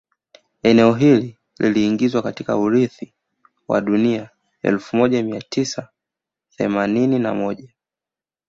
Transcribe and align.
Eneo 0.63 0.93
hilo 0.93 1.29
liliingizwa 1.59 2.21
katika 2.21 2.57
urithi 2.57 3.13
wa 3.67 3.81
dunia 3.81 4.29
elfu 4.61 4.97
moja 4.97 5.23
mia 5.23 5.41
tisa 5.41 5.89
themanini 6.57 7.19
na 7.19 7.33
moja 7.33 7.69